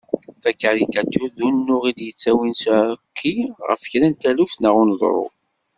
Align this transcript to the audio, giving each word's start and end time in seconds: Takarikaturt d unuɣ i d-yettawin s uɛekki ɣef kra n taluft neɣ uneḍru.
Takarikaturt 0.43 1.33
d 1.39 1.41
unuɣ 1.47 1.83
i 1.89 1.91
d-yettawin 1.97 2.53
s 2.61 2.63
uɛekki 2.73 3.35
ɣef 3.67 3.81
kra 3.91 4.07
n 4.09 4.13
taluft 4.21 4.57
neɣ 4.59 4.75
uneḍru. 4.81 5.25